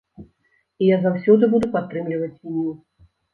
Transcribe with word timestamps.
І 0.85 0.87
я 0.87 0.97
заўсёды 1.03 1.49
буду 1.51 1.69
падтрымліваць 1.75 2.31
вініл. 2.41 2.73